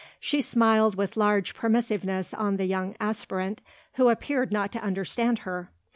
[0.19, 3.61] She smiled with large permissiveness on the young aspirant,
[3.97, 5.69] who appeared not to understand her.